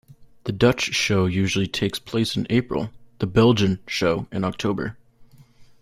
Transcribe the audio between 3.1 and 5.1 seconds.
the Belgian show in October.